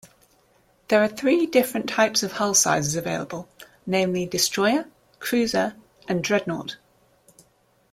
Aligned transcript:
There 0.87 1.03
are 1.03 1.07
three 1.07 1.45
different 1.45 1.87
types 1.87 2.23
of 2.23 2.31
hull 2.31 2.55
sizes 2.55 2.95
available, 2.95 3.47
namely 3.85 4.25
destroyer, 4.25 4.85
cruiser, 5.19 5.75
and 6.07 6.23
dreadnought. 6.23 6.77